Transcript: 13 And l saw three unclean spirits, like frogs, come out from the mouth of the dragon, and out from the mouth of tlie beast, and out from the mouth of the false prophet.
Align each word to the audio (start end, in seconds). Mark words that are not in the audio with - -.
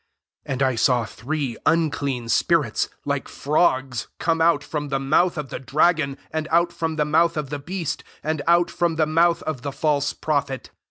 13 0.47 0.53
And 0.53 0.61
l 0.63 0.77
saw 0.77 1.05
three 1.05 1.57
unclean 1.63 2.27
spirits, 2.27 2.89
like 3.05 3.27
frogs, 3.27 4.07
come 4.17 4.41
out 4.41 4.63
from 4.63 4.87
the 4.89 4.97
mouth 4.99 5.37
of 5.37 5.49
the 5.49 5.59
dragon, 5.59 6.17
and 6.31 6.47
out 6.49 6.73
from 6.73 6.95
the 6.95 7.05
mouth 7.05 7.37
of 7.37 7.49
tlie 7.49 7.63
beast, 7.63 8.03
and 8.23 8.41
out 8.47 8.71
from 8.71 8.95
the 8.95 9.05
mouth 9.05 9.43
of 9.43 9.61
the 9.61 9.71
false 9.71 10.13
prophet. 10.13 10.71